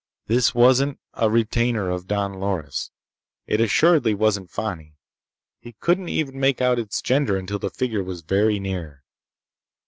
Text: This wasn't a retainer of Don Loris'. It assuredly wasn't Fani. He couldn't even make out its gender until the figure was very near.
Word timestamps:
This 0.25 0.55
wasn't 0.55 0.97
a 1.13 1.29
retainer 1.29 1.91
of 1.91 2.07
Don 2.07 2.33
Loris'. 2.39 2.89
It 3.45 3.61
assuredly 3.61 4.15
wasn't 4.15 4.49
Fani. 4.49 4.95
He 5.59 5.73
couldn't 5.73 6.09
even 6.09 6.39
make 6.39 6.59
out 6.59 6.79
its 6.79 7.03
gender 7.03 7.37
until 7.37 7.59
the 7.59 7.69
figure 7.69 8.03
was 8.03 8.21
very 8.23 8.59
near. 8.59 9.03